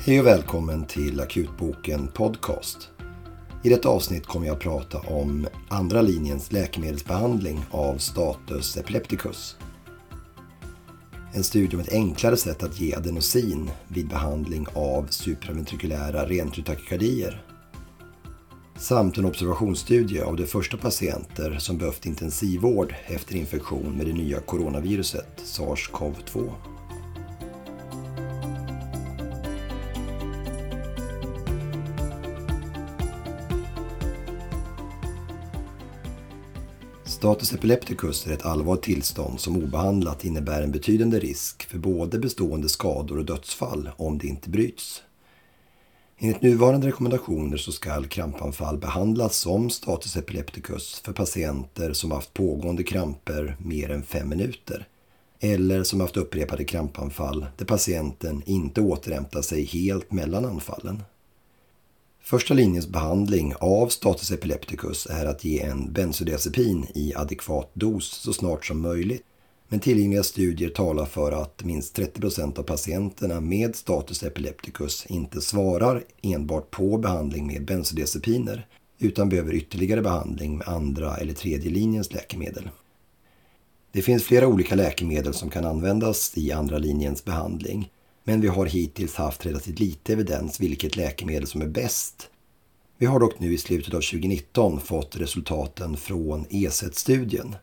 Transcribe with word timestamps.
Hej 0.00 0.20
och 0.20 0.26
välkommen 0.26 0.84
till 0.84 1.20
Akutboken 1.20 2.08
Podcast. 2.08 2.90
I 3.62 3.68
detta 3.68 3.88
avsnitt 3.88 4.26
kommer 4.26 4.46
jag 4.46 4.56
att 4.56 4.62
prata 4.62 4.98
om 4.98 5.46
andra 5.68 6.02
linjens 6.02 6.52
läkemedelsbehandling 6.52 7.64
av 7.70 7.96
status 7.96 8.76
epilepticus. 8.76 9.56
En 11.32 11.44
studie 11.44 11.76
om 11.76 11.80
ett 11.80 11.92
enklare 11.92 12.36
sätt 12.36 12.62
att 12.62 12.80
ge 12.80 12.94
adenosin 12.94 13.70
vid 13.88 14.08
behandling 14.08 14.66
av 14.74 15.06
supraventrikulära 15.06 16.28
rentrutakykardier. 16.28 17.44
Samt 18.76 19.18
en 19.18 19.24
observationsstudie 19.24 20.22
av 20.22 20.36
de 20.36 20.46
första 20.46 20.76
patienter 20.76 21.56
som 21.58 21.78
behövt 21.78 22.06
intensivvård 22.06 22.94
efter 23.06 23.36
infektion 23.36 23.96
med 23.96 24.06
det 24.06 24.12
nya 24.12 24.40
coronaviruset 24.40 25.42
SARS-CoV-2. 25.44 26.52
Status 37.18 37.52
epilepticus 37.52 38.26
är 38.26 38.32
ett 38.32 38.46
allvarligt 38.46 38.84
tillstånd 38.84 39.40
som 39.40 39.56
obehandlat 39.56 40.24
innebär 40.24 40.62
en 40.62 40.72
betydande 40.72 41.18
risk 41.18 41.64
för 41.64 41.78
både 41.78 42.18
bestående 42.18 42.68
skador 42.68 43.18
och 43.18 43.24
dödsfall 43.24 43.90
om 43.96 44.18
det 44.18 44.26
inte 44.26 44.50
bryts. 44.50 45.02
Enligt 46.18 46.42
nuvarande 46.42 46.86
rekommendationer 46.86 47.56
så 47.56 47.72
ska 47.72 48.02
krampanfall 48.02 48.78
behandlas 48.78 49.36
som 49.36 49.70
status 49.70 50.16
epilepticus 50.16 51.00
för 51.04 51.12
patienter 51.12 51.92
som 51.92 52.10
haft 52.10 52.34
pågående 52.34 52.82
kramper 52.82 53.56
mer 53.58 53.90
än 53.90 54.02
fem 54.02 54.28
minuter 54.28 54.88
eller 55.40 55.82
som 55.82 56.00
haft 56.00 56.16
upprepade 56.16 56.64
krampanfall 56.64 57.46
där 57.56 57.64
patienten 57.64 58.42
inte 58.46 58.80
återhämtar 58.80 59.42
sig 59.42 59.64
helt 59.64 60.12
mellan 60.12 60.44
anfallen. 60.44 61.02
Första 62.28 62.54
linjens 62.54 62.88
behandling 62.88 63.54
av 63.60 63.88
status 63.88 64.30
epilepticus 64.30 65.06
är 65.10 65.26
att 65.26 65.44
ge 65.44 65.60
en 65.60 65.92
bensodiazepin 65.92 66.86
i 66.94 67.14
adekvat 67.16 67.70
dos 67.74 68.08
så 68.08 68.32
snart 68.32 68.66
som 68.66 68.80
möjligt. 68.80 69.22
Men 69.68 69.80
tillgängliga 69.80 70.22
studier 70.22 70.68
talar 70.68 71.04
för 71.04 71.32
att 71.32 71.64
minst 71.64 71.94
30 71.94 72.20
procent 72.20 72.58
av 72.58 72.62
patienterna 72.62 73.40
med 73.40 73.76
status 73.76 74.22
epilepticus 74.22 75.06
inte 75.06 75.40
svarar 75.40 76.04
enbart 76.22 76.70
på 76.70 76.98
behandling 76.98 77.46
med 77.46 77.64
bensodiazepiner 77.64 78.66
utan 78.98 79.28
behöver 79.28 79.54
ytterligare 79.54 80.02
behandling 80.02 80.58
med 80.58 80.68
andra 80.68 81.16
eller 81.16 81.34
tredje 81.34 81.70
linjens 81.70 82.12
läkemedel. 82.12 82.70
Det 83.92 84.02
finns 84.02 84.24
flera 84.24 84.46
olika 84.46 84.74
läkemedel 84.74 85.34
som 85.34 85.50
kan 85.50 85.64
användas 85.64 86.32
i 86.34 86.52
andra 86.52 86.78
linjens 86.78 87.24
behandling 87.24 87.90
men 88.28 88.40
vi 88.40 88.48
har 88.48 88.66
hittills 88.66 89.14
haft 89.14 89.46
relativt 89.46 89.78
lite 89.78 90.12
evidens 90.12 90.60
vilket 90.60 90.96
läkemedel 90.96 91.46
som 91.46 91.62
är 91.62 91.66
bäst. 91.66 92.30
Vi 92.98 93.06
har 93.06 93.20
dock 93.20 93.40
nu 93.40 93.54
i 93.54 93.58
slutet 93.58 93.94
av 93.94 94.00
2019 94.00 94.80
fått 94.80 95.16
resultaten 95.16 95.96
från 95.96 96.46
ESET-studien 96.50 97.56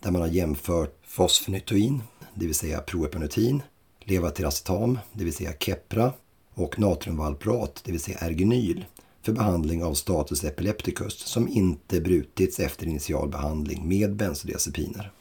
där 0.00 0.10
man 0.10 0.20
har 0.20 0.28
jämfört 0.28 0.94
fosfenytoin, 1.06 2.02
det 2.34 2.46
vill 2.46 2.54
säga 2.54 2.80
proepinetin, 2.80 3.62
levatiracetam, 4.00 4.98
det 5.12 5.24
vill 5.24 5.34
säga 5.34 5.52
Keppra 5.60 6.12
och 6.54 6.78
natriumvalproat, 6.78 7.82
det 7.84 7.92
vill 7.92 8.00
säga 8.00 8.18
Ergenyl 8.20 8.84
för 9.22 9.32
behandling 9.32 9.84
av 9.84 9.94
status 9.94 10.44
epilepticus 10.44 11.18
som 11.18 11.48
inte 11.48 12.00
brutits 12.00 12.60
efter 12.60 12.86
initial 12.86 13.28
behandling 13.28 13.88
med 13.88 14.16
bensodiazepiner. 14.16 15.12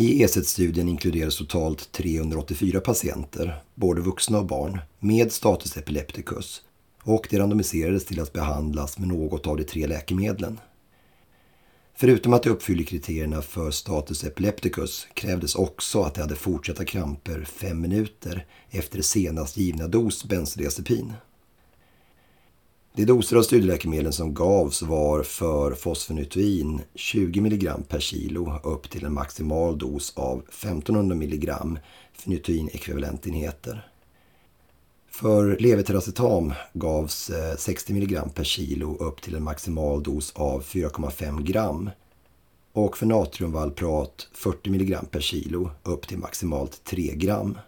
I 0.00 0.22
ESET-studien 0.22 0.88
inkluderas 0.88 1.36
totalt 1.36 1.92
384 1.92 2.80
patienter, 2.80 3.62
både 3.74 4.00
vuxna 4.00 4.38
och 4.38 4.46
barn, 4.46 4.78
med 4.98 5.32
status 5.32 5.76
epilepticus 5.76 6.62
och 7.02 7.26
de 7.30 7.38
randomiserades 7.38 8.06
till 8.06 8.20
att 8.20 8.32
behandlas 8.32 8.98
med 8.98 9.08
något 9.08 9.46
av 9.46 9.56
de 9.56 9.64
tre 9.64 9.86
läkemedlen. 9.86 10.60
Förutom 11.94 12.32
att 12.32 12.42
de 12.42 12.50
uppfyller 12.50 12.84
kriterierna 12.84 13.42
för 13.42 13.70
status 13.70 14.24
epilepticus 14.24 15.06
krävdes 15.14 15.54
också 15.54 16.02
att 16.02 16.14
de 16.14 16.20
hade 16.20 16.36
fortsatta 16.36 16.84
kramper 16.84 17.44
fem 17.44 17.80
minuter 17.80 18.46
efter 18.70 19.02
senast 19.02 19.56
givna 19.56 19.88
dos 19.88 20.24
bensodiazepin. 20.24 21.12
De 22.94 23.04
doser 23.04 23.36
av 23.36 23.42
studieläkemedlen 23.42 24.12
som 24.12 24.34
gavs 24.34 24.82
var 24.82 25.22
för 25.22 25.74
fosfenytoin 25.74 26.82
20 26.94 27.40
mg 27.40 27.70
per 27.88 28.00
kilo 28.00 28.60
upp 28.62 28.90
till 28.90 29.04
en 29.04 29.14
maximal 29.14 29.78
dos 29.78 30.12
av 30.16 30.38
1500 30.38 31.14
mg 31.16 31.52
fenytoinekvivalentenheter. 32.12 33.90
För 35.10 35.56
levetiracetam 35.58 36.52
gavs 36.72 37.30
eh, 37.30 37.56
60 37.56 37.92
mg 37.92 38.20
per 38.34 38.44
kilo 38.44 38.96
upp 38.96 39.22
till 39.22 39.34
en 39.34 39.42
maximal 39.42 40.02
dos 40.02 40.32
av 40.34 40.62
4,5 40.62 41.42
gram 41.42 41.90
och 42.72 42.98
för 42.98 43.06
natriumvalprat 43.06 44.28
40 44.32 44.70
mg 44.70 44.98
per 45.10 45.20
kilo 45.20 45.70
upp 45.82 46.08
till 46.08 46.18
maximalt 46.18 46.84
3 46.84 47.14
gram. 47.14 47.58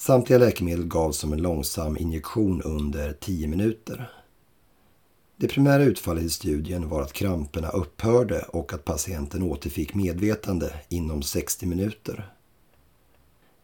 Samtliga 0.00 0.38
läkemedel 0.38 0.86
gavs 0.86 1.16
som 1.16 1.32
en 1.32 1.42
långsam 1.42 1.96
injektion 1.96 2.62
under 2.62 3.12
10 3.12 3.46
minuter. 3.46 4.10
Det 5.36 5.48
primära 5.48 5.82
utfallet 5.82 6.24
i 6.24 6.30
studien 6.30 6.88
var 6.88 7.02
att 7.02 7.12
kramperna 7.12 7.68
upphörde 7.68 8.42
och 8.48 8.72
att 8.72 8.84
patienten 8.84 9.42
återfick 9.42 9.94
medvetande 9.94 10.72
inom 10.88 11.22
60 11.22 11.66
minuter. 11.66 12.32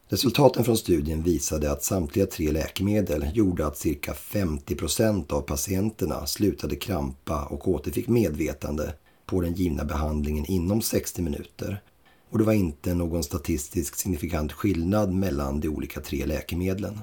Resultaten 0.07 0.63
från 0.63 0.77
studien 0.77 1.23
visade 1.23 1.71
att 1.71 1.83
samtliga 1.83 2.25
tre 2.25 2.51
läkemedel 2.51 3.25
gjorde 3.33 3.67
att 3.67 3.77
cirka 3.77 4.13
50 4.13 4.75
procent 4.75 5.31
av 5.31 5.41
patienterna 5.41 6.25
slutade 6.25 6.75
krampa 6.75 7.45
och 7.45 7.67
återfick 7.67 8.07
medvetande 8.07 8.93
på 9.25 9.41
den 9.41 9.53
givna 9.53 9.85
behandlingen 9.85 10.45
inom 10.45 10.81
60 10.81 11.21
minuter 11.21 11.81
och 12.29 12.37
det 12.37 12.43
var 12.43 12.53
inte 12.53 12.93
någon 12.93 13.23
statistiskt 13.23 13.99
signifikant 13.99 14.51
skillnad 14.51 15.13
mellan 15.13 15.59
de 15.59 15.69
olika 15.69 16.01
tre 16.01 16.25
läkemedlen. 16.25 16.99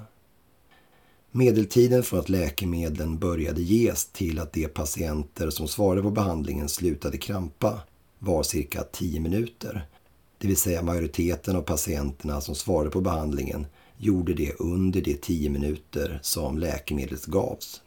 Medeltiden 1.31 2.03
från 2.03 2.21
att 2.21 2.29
läkemedlen 2.29 3.19
började 3.19 3.63
ges 3.63 4.07
till 4.07 4.39
att 4.39 4.53
de 4.53 4.69
patienter 4.69 5.51
som 5.51 5.69
svarade 5.69 6.03
på 6.03 6.11
behandlingen 6.11 6.69
slutade 6.69 7.19
krampa 7.19 7.81
var 8.19 8.43
cirka 8.43 8.83
10 8.83 9.21
minuter. 9.21 9.87
Det 10.39 10.49
vill 10.49 10.57
säga 10.57 10.83
majoriteten 10.83 11.57
av 11.57 11.63
patienterna 11.63 12.41
som 12.41 12.55
svarade 12.55 12.91
på 12.91 13.01
behandlingen 13.01 13.67
gjorde 13.99 14.35
det 14.35 14.53
under 14.53 15.01
de 15.01 15.15
10 15.15 15.51
minuter 15.51 16.19
som 16.23 16.59
läkemedlet 16.59 17.27
gavs. 17.27 17.81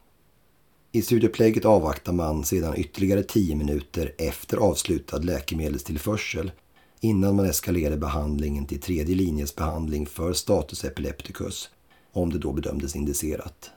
I 0.91 1.01
studieupplägget 1.01 1.65
avvaktar 1.65 2.13
man 2.13 2.43
sedan 2.43 2.77
ytterligare 2.77 3.23
10 3.23 3.55
minuter 3.55 4.13
efter 4.17 4.57
avslutad 4.57 5.17
läkemedelstillförsel 5.17 6.51
innan 6.99 7.35
man 7.35 7.45
eskalerade 7.45 7.97
behandlingen 7.97 8.65
till 8.65 8.81
tredje 8.81 9.15
linjens 9.15 9.55
behandling 9.55 10.05
för 10.05 10.33
status 10.33 10.85
epilepticus 10.85 11.69
om 12.11 12.29
det 12.29 12.39
då 12.39 12.51
bedömdes 12.51 12.95
indicerat. 12.95 13.71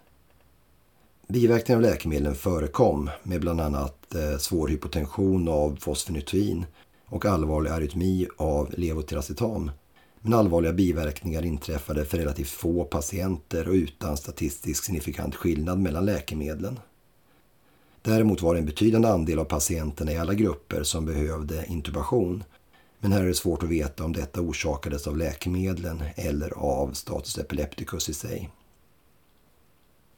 Biverkningar 1.28 1.76
av 1.76 1.82
läkemedlen 1.82 2.34
förekom 2.34 3.10
med 3.22 3.40
bland 3.40 3.60
annat 3.60 4.14
eh, 4.14 4.38
svår 4.38 4.68
hypotension 4.68 5.48
av 5.48 5.76
fosfenytoin 5.80 6.66
och 7.06 7.26
allvarlig 7.26 7.70
arytmi 7.70 8.26
av 8.36 8.74
levotiracetam. 8.76 9.70
Men 10.20 10.34
allvarliga 10.34 10.72
biverkningar 10.72 11.44
inträffade 11.44 12.04
för 12.04 12.18
relativt 12.18 12.48
få 12.48 12.84
patienter 12.84 13.68
och 13.68 13.74
utan 13.74 14.16
statistiskt 14.16 14.84
signifikant 14.84 15.34
skillnad 15.34 15.78
mellan 15.78 16.04
läkemedlen. 16.04 16.78
Däremot 18.02 18.42
var 18.42 18.54
det 18.54 18.60
en 18.60 18.66
betydande 18.66 19.08
andel 19.08 19.38
av 19.38 19.44
patienterna 19.44 20.12
i 20.12 20.16
alla 20.16 20.34
grupper 20.34 20.82
som 20.82 21.06
behövde 21.06 21.64
intubation 21.68 22.44
men 23.00 23.12
här 23.12 23.20
är 23.20 23.26
det 23.26 23.34
svårt 23.34 23.62
att 23.62 23.68
veta 23.68 24.04
om 24.04 24.12
detta 24.12 24.40
orsakades 24.40 25.06
av 25.06 25.16
läkemedlen 25.16 26.02
eller 26.14 26.50
av 26.50 26.92
status 26.92 27.38
epilepticus 27.38 28.08
i 28.08 28.14
sig. 28.14 28.50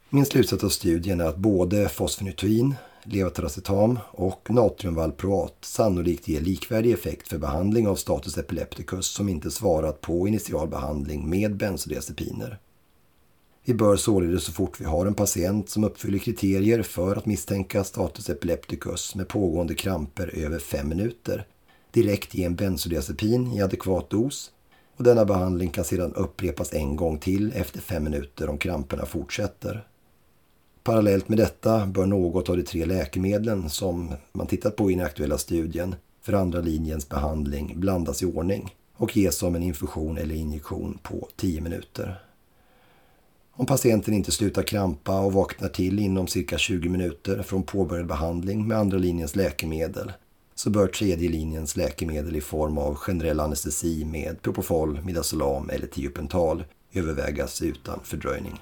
Min 0.09 0.25
slutsats 0.25 0.63
av 0.63 0.69
studien 0.69 1.21
är 1.21 1.25
att 1.25 1.37
både 1.37 1.89
fosfenytoin, 1.89 2.75
levatiracetam 3.03 3.99
och 4.11 4.47
natriumvalproat 4.49 5.57
sannolikt 5.61 6.27
ger 6.27 6.41
likvärdig 6.41 6.91
effekt 6.91 7.27
för 7.27 7.37
behandling 7.37 7.87
av 7.87 7.95
status 7.95 8.37
epilepticus 8.37 9.07
som 9.07 9.29
inte 9.29 9.51
svarat 9.51 10.01
på 10.01 10.27
initial 10.27 10.67
behandling 10.67 11.29
med 11.29 11.55
bensodiazepiner. 11.55 12.59
Vi 13.65 13.73
bör 13.73 13.95
således 13.95 14.43
så 14.43 14.51
fort 14.51 14.81
vi 14.81 14.85
har 14.85 15.05
en 15.05 15.15
patient 15.15 15.69
som 15.69 15.83
uppfyller 15.83 16.17
kriterier 16.17 16.81
för 16.81 17.15
att 17.15 17.25
misstänka 17.25 17.83
status 17.83 18.29
epilepticus 18.29 19.15
med 19.15 19.27
pågående 19.27 19.75
kramper 19.75 20.27
över 20.35 20.59
5 20.59 20.89
minuter 20.89 21.45
direkt 21.93 22.33
ge 22.33 22.43
en 22.43 22.55
bensodiazepin 22.55 23.53
i 23.53 23.61
adekvat 23.61 24.09
dos 24.09 24.51
och 24.97 25.03
denna 25.03 25.25
behandling 25.25 25.69
kan 25.69 25.83
sedan 25.83 26.13
upprepas 26.13 26.73
en 26.73 26.95
gång 26.95 27.17
till 27.17 27.53
efter 27.55 27.79
fem 27.79 28.03
minuter 28.03 28.49
om 28.49 28.57
kramperna 28.57 29.05
fortsätter. 29.05 29.87
Parallellt 30.83 31.29
med 31.29 31.37
detta 31.37 31.85
bör 31.85 32.05
något 32.05 32.49
av 32.49 32.57
de 32.57 32.63
tre 32.63 32.85
läkemedlen 32.85 33.69
som 33.69 34.13
man 34.31 34.47
tittat 34.47 34.75
på 34.75 34.91
i 34.91 34.95
den 34.95 35.05
aktuella 35.05 35.37
studien 35.37 35.95
för 36.21 36.33
andra 36.33 36.61
linjens 36.61 37.09
behandling 37.09 37.73
blandas 37.79 38.23
i 38.23 38.25
ordning 38.25 38.75
och 38.97 39.17
ges 39.17 39.37
som 39.37 39.55
en 39.55 39.63
infusion 39.63 40.17
eller 40.17 40.35
injektion 40.35 40.97
på 41.03 41.27
10 41.35 41.61
minuter. 41.61 42.23
Om 43.51 43.65
patienten 43.65 44.13
inte 44.13 44.31
slutar 44.31 44.63
krampa 44.63 45.19
och 45.19 45.33
vaknar 45.33 45.69
till 45.69 45.99
inom 45.99 46.27
cirka 46.27 46.57
20 46.57 46.89
minuter 46.89 47.41
från 47.41 47.63
påbörjad 47.63 48.07
behandling 48.07 48.67
med 48.67 48.77
andra 48.77 48.97
linjens 48.97 49.35
läkemedel 49.35 50.11
så 50.55 50.69
bör 50.69 50.87
tredje 50.87 51.29
linjens 51.29 51.77
läkemedel 51.77 52.35
i 52.35 52.41
form 52.41 52.77
av 52.77 52.95
generell 52.95 53.39
anestesi 53.39 54.05
med 54.05 54.41
Propofol, 54.41 55.01
Midazolam 55.05 55.69
eller 55.69 55.87
Tiopental 55.87 56.63
övervägas 56.93 57.61
utan 57.61 57.99
fördröjning. 58.03 58.59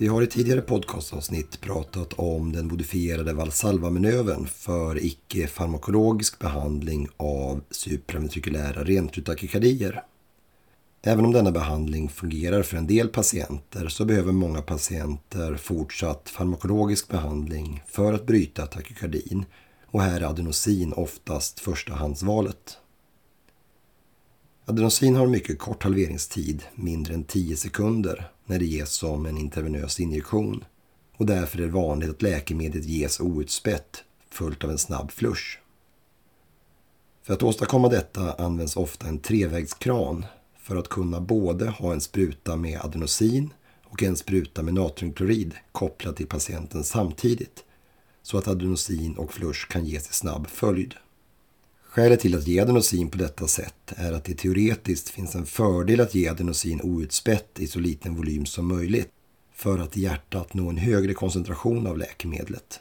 Vi 0.00 0.06
har 0.06 0.22
i 0.22 0.26
tidigare 0.26 0.60
podcastavsnitt 0.60 1.60
pratat 1.60 2.12
om 2.12 2.52
den 2.52 2.66
modifierade 2.66 3.32
Valsalva-manövern 3.32 4.46
för 4.46 5.04
icke-farmakologisk 5.04 6.38
behandling 6.38 7.08
av 7.16 7.60
supraventrikulära 7.70 8.84
rentrutakykardier. 8.84 10.02
Även 11.02 11.24
om 11.24 11.32
denna 11.32 11.50
behandling 11.50 12.08
fungerar 12.08 12.62
för 12.62 12.76
en 12.76 12.86
del 12.86 13.08
patienter 13.08 13.88
så 13.88 14.04
behöver 14.04 14.32
många 14.32 14.62
patienter 14.62 15.56
fortsatt 15.56 16.28
farmakologisk 16.28 17.08
behandling 17.08 17.82
för 17.86 18.12
att 18.12 18.26
bryta 18.26 18.66
takykardin 18.66 19.44
och 19.86 20.02
här 20.02 20.20
är 20.20 20.24
adenosin 20.24 20.92
oftast 20.92 21.60
förstahandsvalet. 21.60 22.78
Adenosin 24.64 25.16
har 25.16 25.24
en 25.24 25.30
mycket 25.30 25.58
kort 25.58 25.82
halveringstid, 25.82 26.62
mindre 26.74 27.14
än 27.14 27.24
10 27.24 27.56
sekunder, 27.56 28.30
när 28.46 28.58
det 28.58 28.64
ges 28.64 28.92
som 28.92 29.26
en 29.26 29.38
intravenös 29.38 30.00
injektion 30.00 30.64
och 31.16 31.26
därför 31.26 31.58
är 31.58 31.62
det 31.62 31.72
vanligt 31.72 32.10
att 32.10 32.22
läkemedlet 32.22 32.84
ges 32.84 33.20
outspätt 33.20 34.04
följt 34.30 34.64
av 34.64 34.70
en 34.70 34.78
snabb 34.78 35.10
flush. 35.10 35.58
För 37.22 37.34
att 37.34 37.42
åstadkomma 37.42 37.88
detta 37.88 38.32
används 38.32 38.76
ofta 38.76 39.06
en 39.06 39.18
trevägskran 39.18 40.26
för 40.68 40.76
att 40.76 40.88
kunna 40.88 41.20
både 41.20 41.70
ha 41.70 41.92
en 41.92 42.00
spruta 42.00 42.56
med 42.56 42.80
adenosin 42.80 43.52
och 43.84 44.02
en 44.02 44.16
spruta 44.16 44.62
med 44.62 44.74
natriumklorid 44.74 45.54
kopplad 45.72 46.16
till 46.16 46.26
patienten 46.26 46.84
samtidigt 46.84 47.64
så 48.22 48.38
att 48.38 48.48
adenosin 48.48 49.16
och 49.16 49.32
flush 49.32 49.68
kan 49.68 49.84
ges 49.84 50.10
i 50.10 50.12
snabb 50.12 50.46
följd. 50.48 50.94
Skälet 51.82 52.20
till 52.20 52.34
att 52.34 52.46
ge 52.46 52.60
adenosin 52.60 53.10
på 53.10 53.18
detta 53.18 53.46
sätt 53.46 53.92
är 53.96 54.12
att 54.12 54.24
det 54.24 54.34
teoretiskt 54.34 55.08
finns 55.08 55.34
en 55.34 55.46
fördel 55.46 56.00
att 56.00 56.14
ge 56.14 56.28
adenosin 56.28 56.80
outspätt 56.82 57.60
i 57.60 57.66
så 57.66 57.78
liten 57.78 58.14
volym 58.14 58.46
som 58.46 58.66
möjligt 58.66 59.10
för 59.52 59.78
att 59.78 59.96
i 59.96 60.00
hjärtat 60.00 60.54
nå 60.54 60.68
en 60.68 60.76
högre 60.78 61.14
koncentration 61.14 61.86
av 61.86 61.98
läkemedlet. 61.98 62.80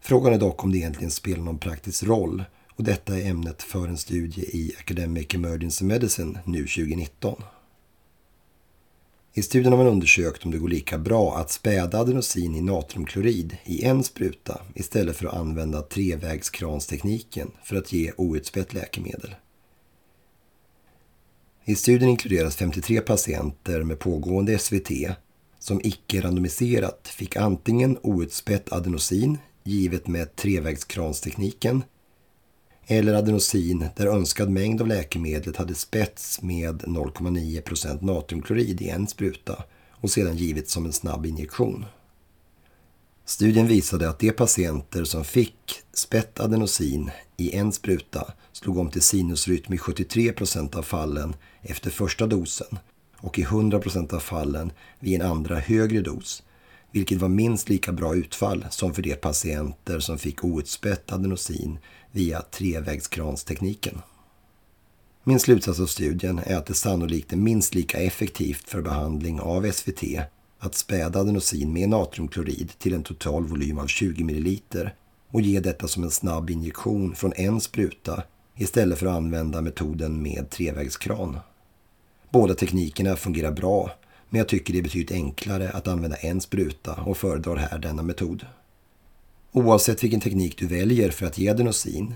Frågan 0.00 0.32
är 0.32 0.38
dock 0.38 0.64
om 0.64 0.72
det 0.72 0.78
egentligen 0.78 1.10
spelar 1.10 1.44
någon 1.44 1.58
praktisk 1.58 2.02
roll 2.02 2.44
och 2.82 2.86
detta 2.86 3.18
är 3.18 3.30
ämnet 3.30 3.62
för 3.62 3.88
en 3.88 3.98
studie 3.98 4.40
i 4.42 4.74
Academic 4.78 5.34
Emergency 5.34 5.84
Medicine 5.84 6.38
nu 6.44 6.58
2019. 6.58 7.42
I 9.34 9.42
studien 9.42 9.72
har 9.72 9.84
man 9.84 9.92
undersökt 9.92 10.44
om 10.44 10.50
det 10.50 10.58
går 10.58 10.68
lika 10.68 10.98
bra 10.98 11.36
att 11.36 11.50
späda 11.50 11.98
adenosin 11.98 12.54
i 12.54 12.60
natriumklorid 12.60 13.56
i 13.64 13.84
en 13.84 14.04
spruta 14.04 14.60
istället 14.74 15.16
för 15.16 15.26
att 15.26 15.34
använda 15.34 15.82
trevägskranstekniken 15.82 17.50
för 17.64 17.76
att 17.76 17.92
ge 17.92 18.12
outspätt 18.16 18.74
läkemedel. 18.74 19.34
I 21.64 21.74
studien 21.74 22.10
inkluderas 22.10 22.56
53 22.56 23.00
patienter 23.00 23.82
med 23.82 23.98
pågående 23.98 24.58
SVT 24.58 24.90
som 25.58 25.80
icke-randomiserat 25.84 27.08
fick 27.08 27.36
antingen 27.36 27.98
outspätt 28.02 28.72
adenosin 28.72 29.38
givet 29.64 30.06
med 30.06 30.36
trevägskranstekniken 30.36 31.82
eller 32.86 33.14
adenosin 33.14 33.88
där 33.96 34.06
önskad 34.06 34.50
mängd 34.50 34.80
av 34.80 34.86
läkemedlet 34.86 35.56
hade 35.56 35.74
spätts 35.74 36.42
med 36.42 36.82
0,9% 36.82 38.04
natriumklorid 38.04 38.82
i 38.82 38.88
en 38.88 39.06
spruta 39.06 39.64
och 39.90 40.10
sedan 40.10 40.36
givits 40.36 40.72
som 40.72 40.86
en 40.86 40.92
snabb 40.92 41.26
injektion. 41.26 41.84
Studien 43.24 43.66
visade 43.66 44.08
att 44.08 44.18
de 44.18 44.32
patienter 44.32 45.04
som 45.04 45.24
fick 45.24 45.82
spätt 45.92 46.40
adenosin 46.40 47.10
i 47.36 47.56
en 47.56 47.72
spruta 47.72 48.32
slog 48.52 48.78
om 48.78 48.90
till 48.90 49.02
sinusrytm 49.02 49.72
i 49.72 49.76
73% 49.76 50.76
av 50.76 50.82
fallen 50.82 51.34
efter 51.62 51.90
första 51.90 52.26
dosen 52.26 52.78
och 53.16 53.38
i 53.38 53.44
100% 53.44 54.14
av 54.14 54.20
fallen 54.20 54.72
vid 55.00 55.20
en 55.20 55.30
andra 55.30 55.58
högre 55.58 56.00
dos, 56.00 56.42
vilket 56.92 57.18
var 57.18 57.28
minst 57.28 57.68
lika 57.68 57.92
bra 57.92 58.14
utfall 58.14 58.66
som 58.70 58.94
för 58.94 59.02
de 59.02 59.14
patienter 59.14 60.00
som 60.00 60.18
fick 60.18 60.44
outspätt 60.44 61.12
adenosin 61.12 61.78
via 62.12 62.42
trevägskranstekniken. 62.42 63.98
Min 65.24 65.40
slutsats 65.40 65.80
av 65.80 65.86
studien 65.86 66.38
är 66.38 66.56
att 66.56 66.66
det 66.66 66.74
sannolikt 66.74 67.32
är 67.32 67.36
minst 67.36 67.74
lika 67.74 67.98
effektivt 67.98 68.68
för 68.68 68.82
behandling 68.82 69.40
av 69.40 69.70
SVT 69.72 70.02
att 70.58 70.74
späda 70.74 71.20
adenosin 71.20 71.72
med 71.72 71.88
natriumklorid 71.88 72.72
till 72.78 72.94
en 72.94 73.02
total 73.02 73.46
volym 73.46 73.78
av 73.78 73.86
20 73.86 74.24
ml 74.24 74.58
och 75.30 75.40
ge 75.40 75.60
detta 75.60 75.88
som 75.88 76.02
en 76.02 76.10
snabb 76.10 76.50
injektion 76.50 77.14
från 77.14 77.32
en 77.36 77.60
spruta 77.60 78.22
istället 78.56 78.98
för 78.98 79.06
att 79.06 79.16
använda 79.16 79.60
metoden 79.60 80.22
med 80.22 80.50
trevägskran. 80.50 81.38
Båda 82.30 82.54
teknikerna 82.54 83.16
fungerar 83.16 83.52
bra, 83.52 83.90
men 84.32 84.38
jag 84.38 84.48
tycker 84.48 84.72
det 84.72 84.78
är 84.78 84.82
betydligt 84.82 85.12
enklare 85.12 85.70
att 85.70 85.88
använda 85.88 86.16
en 86.16 86.40
spruta 86.40 86.92
och 86.92 87.16
föredrar 87.16 87.56
här 87.56 87.78
denna 87.78 88.02
metod. 88.02 88.46
Oavsett 89.52 90.04
vilken 90.04 90.20
teknik 90.20 90.58
du 90.58 90.66
väljer 90.66 91.10
för 91.10 91.26
att 91.26 91.38
ge 91.38 91.48
adenosin, 91.48 92.14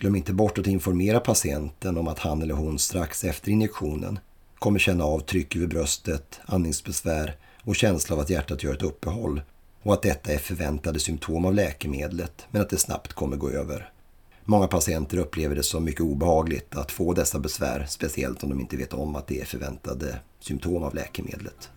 glöm 0.00 0.16
inte 0.16 0.32
bort 0.32 0.58
att 0.58 0.66
informera 0.66 1.20
patienten 1.20 1.96
om 1.96 2.08
att 2.08 2.18
han 2.18 2.42
eller 2.42 2.54
hon 2.54 2.78
strax 2.78 3.24
efter 3.24 3.50
injektionen 3.50 4.18
kommer 4.58 4.78
känna 4.78 5.04
av 5.04 5.20
tryck 5.20 5.56
över 5.56 5.66
bröstet, 5.66 6.40
andningsbesvär 6.46 7.36
och 7.62 7.76
känsla 7.76 8.16
av 8.16 8.20
att 8.20 8.30
hjärtat 8.30 8.62
gör 8.62 8.74
ett 8.74 8.82
uppehåll 8.82 9.42
och 9.82 9.94
att 9.94 10.02
detta 10.02 10.32
är 10.32 10.38
förväntade 10.38 11.00
symptom 11.00 11.44
av 11.44 11.54
läkemedlet 11.54 12.46
men 12.50 12.62
att 12.62 12.70
det 12.70 12.78
snabbt 12.78 13.12
kommer 13.12 13.36
gå 13.36 13.50
över. 13.50 13.92
Många 14.50 14.66
patienter 14.66 15.18
upplever 15.18 15.56
det 15.56 15.62
som 15.62 15.84
mycket 15.84 16.00
obehagligt 16.00 16.76
att 16.76 16.92
få 16.92 17.12
dessa 17.12 17.38
besvär, 17.38 17.86
speciellt 17.88 18.42
om 18.42 18.50
de 18.50 18.60
inte 18.60 18.76
vet 18.76 18.92
om 18.92 19.16
att 19.16 19.26
det 19.26 19.40
är 19.40 19.44
förväntade 19.44 20.20
symptom 20.40 20.82
av 20.82 20.94
läkemedlet. 20.94 21.70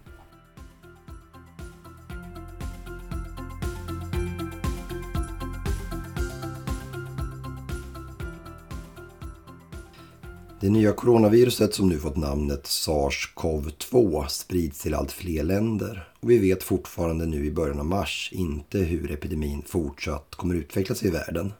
Det 10.60 10.69
nya 10.69 10.91
coronaviruset 10.91 11.74
som 11.74 11.89
nu 11.89 12.00
fått 12.00 12.17
namnet 12.17 12.63
SARS-CoV-2 12.63 14.27
sprids 14.27 14.81
till 14.81 14.93
allt 14.93 15.12
fler 15.12 15.43
länder 15.43 16.07
och 16.19 16.29
vi 16.29 16.38
vet 16.38 16.63
fortfarande 16.63 17.25
nu 17.25 17.45
i 17.45 17.51
början 17.51 17.79
av 17.79 17.86
mars 17.86 18.29
inte 18.34 18.79
hur 18.79 19.12
epidemin 19.12 19.63
fortsatt 19.67 20.36
kommer 20.36 20.55
utvecklas 20.55 21.03
i 21.03 21.10
världen. 21.10 21.53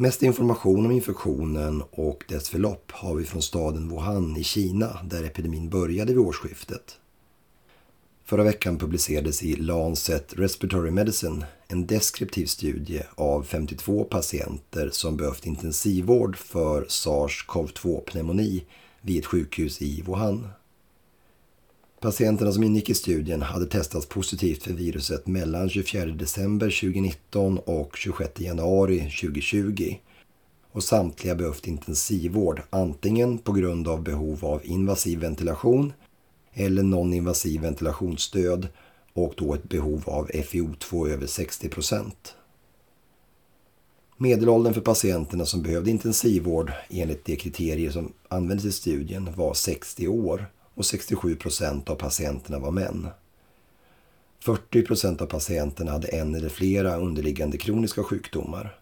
Mest 0.00 0.22
information 0.22 0.86
om 0.86 0.92
infektionen 0.92 1.82
och 1.90 2.24
dess 2.28 2.48
förlopp 2.48 2.92
har 2.92 3.14
vi 3.14 3.24
från 3.24 3.42
staden 3.42 3.88
Wuhan 3.88 4.36
i 4.36 4.44
Kina 4.44 4.98
där 5.04 5.24
epidemin 5.24 5.68
började 5.68 6.12
vid 6.12 6.18
årsskiftet. 6.20 6.98
Förra 8.24 8.44
veckan 8.44 8.78
publicerades 8.78 9.42
i 9.42 9.56
Lancet 9.56 10.34
Respiratory 10.36 10.90
Medicine 10.90 11.44
en 11.68 11.86
deskriptiv 11.86 12.46
studie 12.46 13.02
av 13.14 13.42
52 13.42 14.04
patienter 14.04 14.90
som 14.92 15.16
behövt 15.16 15.46
intensivvård 15.46 16.36
för 16.36 16.84
SARS-CoV-2-pneumoni 16.84 18.62
vid 19.00 19.18
ett 19.18 19.26
sjukhus 19.26 19.82
i 19.82 20.02
Wuhan. 20.02 20.48
Patienterna 22.00 22.52
som 22.52 22.62
ingick 22.62 22.90
i 22.90 22.94
studien 22.94 23.42
hade 23.42 23.66
testats 23.66 24.06
positivt 24.06 24.62
för 24.62 24.72
viruset 24.72 25.26
mellan 25.26 25.68
24 25.68 26.06
december 26.06 26.66
2019 26.66 27.58
och 27.58 27.96
26 27.96 28.40
januari 28.40 28.98
2020 29.00 29.96
och 30.72 30.84
samtliga 30.84 31.34
behövt 31.34 31.66
intensivvård 31.66 32.62
antingen 32.70 33.38
på 33.38 33.52
grund 33.52 33.88
av 33.88 34.02
behov 34.02 34.44
av 34.44 34.60
invasiv 34.64 35.18
ventilation 35.18 35.92
eller 36.52 36.82
non-invasiv 36.82 37.60
ventilationsstöd 37.60 38.68
och 39.12 39.34
då 39.36 39.54
ett 39.54 39.68
behov 39.68 40.02
av 40.06 40.28
FiO2 40.28 41.08
över 41.08 41.26
60. 41.26 41.70
Medelåldern 44.16 44.74
för 44.74 44.80
patienterna 44.80 45.46
som 45.46 45.62
behövde 45.62 45.90
intensivvård 45.90 46.72
enligt 46.90 47.24
de 47.24 47.36
kriterier 47.36 47.90
som 47.90 48.12
användes 48.28 48.64
i 48.64 48.72
studien 48.72 49.28
var 49.36 49.54
60 49.54 50.08
år 50.08 50.46
och 50.78 50.86
67 50.86 51.36
procent 51.36 51.90
av 51.90 51.94
patienterna 51.94 52.58
var 52.58 52.70
män. 52.70 53.08
40 54.40 54.82
procent 54.82 55.20
av 55.20 55.26
patienterna 55.26 55.92
hade 55.92 56.08
en 56.08 56.34
eller 56.34 56.48
flera 56.48 56.96
underliggande 56.96 57.58
kroniska 57.58 58.02
sjukdomar. 58.02 58.78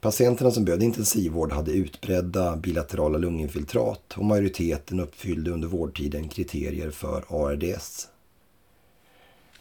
Patienterna 0.00 0.50
som 0.50 0.64
behövde 0.64 0.84
intensivvård 0.84 1.52
hade 1.52 1.72
utbredda 1.72 2.56
bilaterala 2.56 3.18
lunginfiltrat 3.18 4.14
och 4.16 4.24
majoriteten 4.24 5.00
uppfyllde 5.00 5.50
under 5.50 5.68
vårdtiden 5.68 6.28
kriterier 6.28 6.90
för 6.90 7.24
ARDS. 7.28 8.08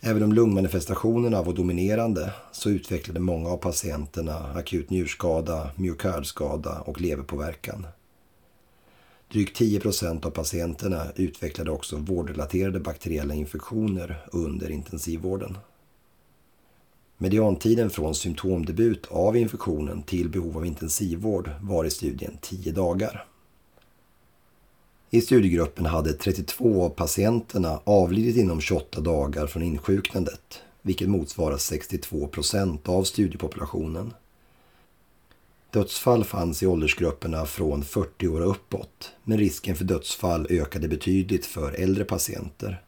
Även 0.01 0.23
om 0.23 0.33
lungmanifestationerna 0.33 1.43
var 1.43 1.53
dominerande 1.53 2.33
så 2.51 2.69
utvecklade 2.69 3.19
många 3.19 3.49
av 3.49 3.57
patienterna 3.57 4.53
akut 4.55 4.89
njurskada, 4.89 5.71
myokardskada 5.75 6.79
och 6.79 7.01
leverpåverkan. 7.01 7.87
Drygt 9.31 9.57
10 9.57 9.79
procent 9.79 10.25
av 10.25 10.29
patienterna 10.29 11.11
utvecklade 11.15 11.71
också 11.71 11.97
vårdrelaterade 11.97 12.79
bakteriella 12.79 13.33
infektioner 13.33 14.25
under 14.31 14.71
intensivvården. 14.71 15.57
Mediantiden 17.17 17.89
från 17.89 18.15
symptomdebut 18.15 19.05
av 19.09 19.37
infektionen 19.37 20.03
till 20.03 20.29
behov 20.29 20.57
av 20.57 20.65
intensivvård 20.65 21.49
var 21.61 21.85
i 21.85 21.89
studien 21.89 22.37
10 22.41 22.71
dagar. 22.71 23.25
I 25.09 25.21
studiegruppen 25.21 25.85
hade 25.85 26.13
32 26.13 26.83
av 26.83 26.89
patienterna 26.89 27.81
avlidit 27.83 28.37
inom 28.37 28.61
28 28.61 29.01
dagar 29.01 29.47
från 29.47 29.63
insjuknandet, 29.63 30.61
vilket 30.81 31.09
motsvarar 31.09 31.57
62 31.57 32.27
procent 32.27 32.89
av 32.89 33.03
studiepopulationen. 33.03 34.13
Dödsfall 35.71 36.23
fanns 36.23 36.63
i 36.63 36.67
åldersgrupperna 36.67 37.45
från 37.45 37.83
40 37.83 38.27
år 38.27 38.41
och 38.41 38.51
uppåt, 38.51 39.11
men 39.23 39.37
risken 39.37 39.75
för 39.75 39.83
dödsfall 39.83 40.47
ökade 40.49 40.87
betydligt 40.87 41.45
för 41.45 41.71
äldre 41.71 42.05
patienter. 42.05 42.81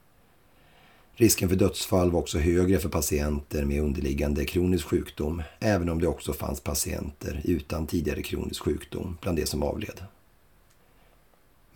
Risken 1.14 1.50
för 1.50 1.56
dödsfall 1.56 2.12
var 2.12 2.20
också 2.20 2.38
högre 2.38 2.80
för 2.80 2.90
patienter 2.90 3.66
med 3.66 3.82
underliggande 3.82 4.46
kronisk 4.46 4.86
sjukdom, 4.86 5.44
även 5.60 5.90
om 5.90 6.02
det 6.02 6.08
också 6.08 6.34
fanns 6.34 6.62
patienter 6.62 7.42
utan 7.44 7.88
tidigare 7.88 8.22
kronisk 8.22 8.62
sjukdom 8.64 9.18
bland 9.22 9.38
de 9.38 9.46
som 9.46 9.64
avled. 9.64 10.04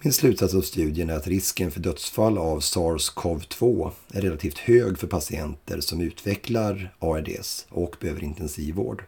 Min 0.02 0.14
slutsats 0.14 0.54
av 0.54 0.62
studien 0.62 1.10
är 1.10 1.16
att 1.16 1.28
risken 1.28 1.72
för 1.72 1.80
dödsfall 1.80 2.38
av 2.38 2.60
SARS-CoV-2 2.60 3.92
är 4.14 4.22
relativt 4.22 4.58
hög 4.58 4.98
för 4.98 5.08
patienter 5.08 5.80
som 5.80 6.02
utvecklar 6.02 6.96
ARDS 7.00 7.66
och 7.70 7.96
behöver 8.00 8.24
intensivvård. 8.24 9.04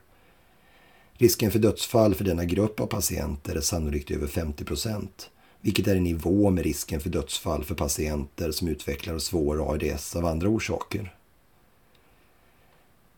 Risken 1.18 1.52
för 1.52 1.60
dödsfall 1.60 2.16
för 2.16 2.24
denna 2.24 2.46
grupp 2.46 2.80
av 2.80 2.88
patienter 2.88 3.56
är 3.56 3.62
sannolikt 3.62 4.12
över 4.12 4.28
50 4.28 4.66
procent, 4.66 5.30
vilket 5.62 5.88
är 5.88 5.96
i 5.96 6.00
nivå 6.00 6.50
med 6.50 6.64
risken 6.64 7.00
för 7.00 7.10
dödsfall 7.10 7.64
för 7.64 7.76
patienter 7.76 8.52
som 8.52 8.68
utvecklar 8.68 9.20
svår 9.20 9.72
ARDS 9.72 10.16
av 10.16 10.26
andra 10.26 10.50
orsaker. 10.50 11.14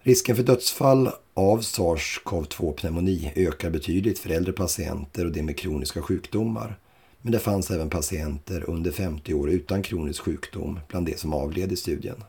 Risken 0.02 0.36
för 0.36 0.44
dödsfall 0.44 1.10
av 1.34 1.62
SARS-CoV-2-pneumoni 1.62 3.32
ökar 3.36 3.70
betydligt 3.70 4.20
för 4.20 4.30
äldre 4.30 4.54
patienter 4.54 5.26
och 5.26 5.32
de 5.32 5.44
med 5.44 5.58
kroniska 5.58 6.02
sjukdomar 6.02 6.80
men 7.22 7.32
det 7.32 7.40
fanns 7.40 7.72
även 7.72 7.90
patienter 7.90 8.70
under 8.70 8.92
50 8.92 9.34
år 9.34 9.50
utan 9.50 9.84
kronisk 9.84 10.22
sjukdom 10.22 10.80
bland 10.88 11.06
de 11.06 11.18
som 11.18 11.34
avled 11.34 11.72
i 11.72 11.76
studien. 11.76 12.24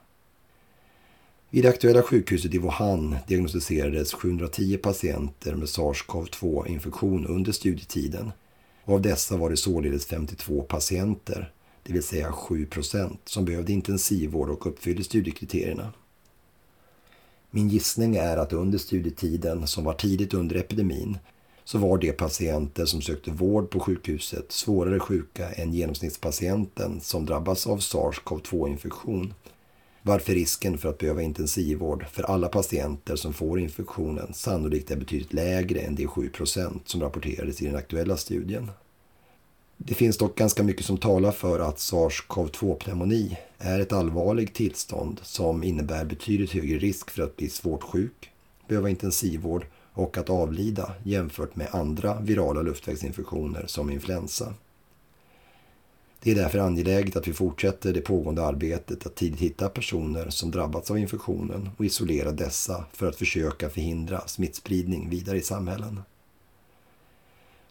Vid 1.52 1.64
det 1.64 1.68
aktuella 1.68 2.02
sjukhuset 2.02 2.54
i 2.54 2.58
Wuhan 2.58 3.16
diagnostiserades 3.26 4.14
710 4.14 4.76
patienter 4.76 5.54
med 5.54 5.68
SARS-CoV-2-infektion 5.68 7.26
under 7.26 7.52
studietiden 7.52 8.32
och 8.84 8.94
av 8.94 9.02
dessa 9.02 9.36
var 9.36 9.50
det 9.50 9.56
således 9.56 10.06
52 10.06 10.62
patienter, 10.62 11.52
det 11.82 11.92
vill 11.92 12.02
säga 12.02 12.32
7 12.32 12.66
procent, 12.66 13.20
som 13.24 13.44
behövde 13.44 13.72
intensivvård 13.72 14.50
och 14.50 14.66
uppfyllde 14.66 15.04
studiekriterierna. 15.04 15.92
Min 17.50 17.68
gissning 17.68 18.16
är 18.16 18.36
att 18.36 18.52
under 18.52 18.78
studietiden, 18.78 19.66
som 19.66 19.84
var 19.84 19.94
tidigt 19.94 20.34
under 20.34 20.56
epidemin, 20.56 21.18
så 21.64 21.78
var 21.78 21.98
de 21.98 22.12
patienter 22.12 22.84
som 22.84 23.02
sökte 23.02 23.30
vård 23.30 23.70
på 23.70 23.80
sjukhuset 23.80 24.52
svårare 24.52 25.00
sjuka 25.00 25.50
än 25.50 25.72
genomsnittspatienten 25.72 27.00
som 27.00 27.26
drabbas 27.26 27.66
av 27.66 27.78
SARS-CoV-2-infektion. 27.78 29.32
Varför 30.02 30.32
risken 30.32 30.78
för 30.78 30.88
att 30.88 30.98
behöva 30.98 31.22
intensivvård 31.22 32.06
för 32.12 32.22
alla 32.22 32.48
patienter 32.48 33.16
som 33.16 33.32
får 33.32 33.60
infektionen 33.60 34.34
sannolikt 34.34 34.90
är 34.90 34.96
betydligt 34.96 35.32
lägre 35.32 35.80
än 35.80 35.94
de 35.94 36.06
7% 36.06 36.80
som 36.84 37.00
rapporterades 37.00 37.62
i 37.62 37.66
den 37.66 37.76
aktuella 37.76 38.16
studien. 38.16 38.70
Det 39.76 39.94
finns 39.94 40.18
dock 40.18 40.38
ganska 40.38 40.62
mycket 40.62 40.86
som 40.86 40.98
talar 40.98 41.32
för 41.32 41.60
att 41.60 41.76
SARS-CoV-2-pneumoni 41.78 43.36
är 43.58 43.80
ett 43.80 43.92
allvarligt 43.92 44.54
tillstånd 44.54 45.20
som 45.22 45.62
innebär 45.64 46.04
betydligt 46.04 46.52
högre 46.52 46.78
risk 46.78 47.10
för 47.10 47.22
att 47.22 47.36
bli 47.36 47.48
svårt 47.48 47.82
sjuk, 47.82 48.30
behöva 48.68 48.90
intensivvård 48.90 49.66
och 49.92 50.18
att 50.18 50.30
avlida 50.30 50.92
jämfört 51.02 51.56
med 51.56 51.68
andra 51.70 52.20
virala 52.20 52.62
luftvägsinfektioner 52.62 53.66
som 53.66 53.90
influensa. 53.90 54.54
Det 56.22 56.30
är 56.30 56.34
därför 56.34 56.58
angeläget 56.58 57.16
att 57.16 57.28
vi 57.28 57.32
fortsätter 57.32 57.92
det 57.92 58.00
pågående 58.00 58.44
arbetet 58.44 59.06
att 59.06 59.14
tidigt 59.14 59.40
hitta 59.40 59.68
personer 59.68 60.30
som 60.30 60.50
drabbats 60.50 60.90
av 60.90 60.98
infektionen 60.98 61.70
och 61.76 61.84
isolera 61.84 62.32
dessa 62.32 62.84
för 62.92 63.08
att 63.08 63.16
försöka 63.16 63.70
förhindra 63.70 64.20
smittspridning 64.26 65.10
vidare 65.10 65.38
i 65.38 65.42
samhällen. 65.42 66.00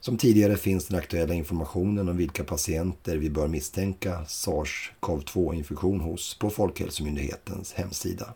Som 0.01 0.17
tidigare 0.17 0.57
finns 0.57 0.87
den 0.87 0.99
aktuella 0.99 1.33
informationen 1.33 2.09
om 2.09 2.17
vilka 2.17 2.43
patienter 2.43 3.17
vi 3.17 3.29
bör 3.29 3.47
misstänka 3.47 4.23
SARS-CoV-2-infektion 4.27 5.99
hos 5.99 6.39
på 6.39 6.49
Folkhälsomyndighetens 6.49 7.73
hemsida. 7.73 8.33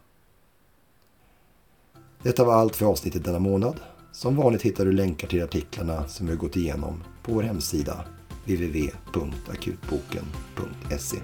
Detta 2.24 2.44
var 2.44 2.54
allt 2.54 2.76
för 2.76 2.86
avsnittet 2.86 3.24
denna 3.24 3.40
månad. 3.40 3.80
Som 4.12 4.36
vanligt 4.36 4.62
hittar 4.62 4.86
du 4.86 4.92
länkar 4.92 5.28
till 5.28 5.44
artiklarna 5.44 6.08
som 6.08 6.26
vi 6.26 6.32
har 6.32 6.40
gått 6.40 6.56
igenom 6.56 7.04
på 7.24 7.34
vår 7.34 7.44
hemsida 7.44 8.06
www.akutboken.se. 8.48 11.22